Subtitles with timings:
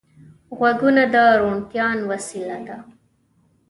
[0.57, 2.77] غوږونه د روڼتیا وسیله ده